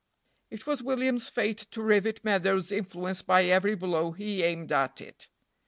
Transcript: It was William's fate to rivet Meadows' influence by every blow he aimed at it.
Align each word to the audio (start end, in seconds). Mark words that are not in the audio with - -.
It 0.49 0.65
was 0.65 0.81
William's 0.81 1.29
fate 1.29 1.67
to 1.69 1.81
rivet 1.83 2.23
Meadows' 2.25 2.71
influence 2.71 3.21
by 3.21 3.45
every 3.45 3.75
blow 3.75 4.13
he 4.13 4.41
aimed 4.41 4.71
at 4.71 4.99
it. 4.99 5.29